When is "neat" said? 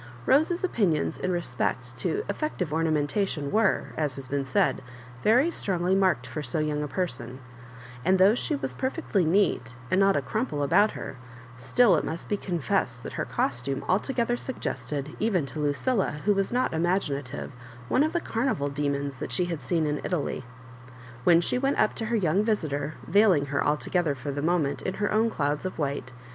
9.27-9.75